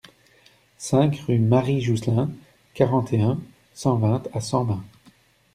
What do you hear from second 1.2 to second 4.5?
rue Marie Jousselin, quarante et un, cent vingt à